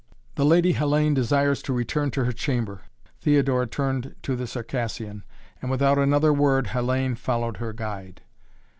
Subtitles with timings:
[0.33, 2.81] "The Lady Hellayne desires to return to her chamber,"
[3.19, 5.23] Theodora turned to the Circassian,
[5.61, 8.23] and without another word Hellayne followed her guide.